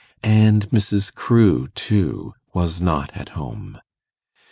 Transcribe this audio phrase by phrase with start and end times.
[0.23, 1.13] And Mrs.
[1.13, 3.79] Crewe, too, was not at home!